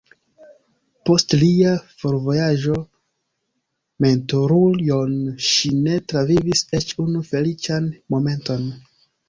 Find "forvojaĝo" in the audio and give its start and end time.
2.03-2.79